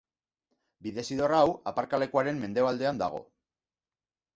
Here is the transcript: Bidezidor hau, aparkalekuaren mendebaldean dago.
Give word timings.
Bidezidor 0.87 1.35
hau, 1.41 1.43
aparkalekuaren 1.75 2.43
mendebaldean 2.49 3.07
dago. 3.07 3.27